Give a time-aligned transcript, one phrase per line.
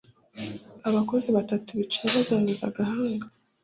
[0.87, 3.25] abakozi batatu bicaye bazunguza agahanga